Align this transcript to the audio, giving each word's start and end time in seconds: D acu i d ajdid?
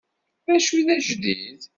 D 0.45 0.47
acu 0.55 0.73
i 0.79 0.81
d 0.87 0.89
ajdid? 0.95 1.61